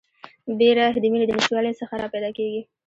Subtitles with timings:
[0.57, 2.61] بیره د میني د نشتوالي څخه راپیدا کیږي